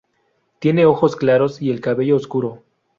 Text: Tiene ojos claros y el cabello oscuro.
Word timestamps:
Tiene 0.57 0.87
ojos 0.87 1.15
claros 1.15 1.61
y 1.61 1.69
el 1.69 1.79
cabello 1.79 2.15
oscuro. 2.15 2.63